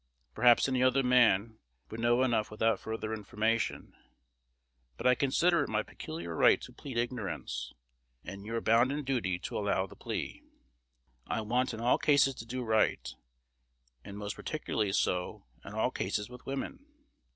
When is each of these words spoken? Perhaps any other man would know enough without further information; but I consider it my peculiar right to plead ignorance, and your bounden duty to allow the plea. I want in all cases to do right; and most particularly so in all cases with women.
Perhaps 0.33 0.67
any 0.67 0.81
other 0.81 1.03
man 1.03 1.59
would 1.91 1.99
know 1.99 2.23
enough 2.23 2.49
without 2.49 2.79
further 2.79 3.13
information; 3.13 3.95
but 4.97 5.05
I 5.05 5.13
consider 5.13 5.61
it 5.63 5.69
my 5.69 5.83
peculiar 5.83 6.33
right 6.33 6.59
to 6.61 6.73
plead 6.73 6.97
ignorance, 6.97 7.71
and 8.23 8.43
your 8.43 8.59
bounden 8.61 9.03
duty 9.03 9.37
to 9.37 9.59
allow 9.59 9.85
the 9.85 9.95
plea. 9.95 10.41
I 11.27 11.41
want 11.41 11.71
in 11.71 11.79
all 11.79 11.99
cases 11.99 12.33
to 12.37 12.47
do 12.47 12.63
right; 12.63 13.13
and 14.03 14.17
most 14.17 14.35
particularly 14.35 14.91
so 14.91 15.45
in 15.63 15.75
all 15.75 15.91
cases 15.91 16.31
with 16.31 16.47
women. 16.47 16.83